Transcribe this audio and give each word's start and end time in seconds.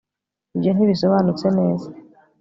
ibyo 0.55 0.71
ntibisobanutse 0.73 1.47
neza 1.57 1.87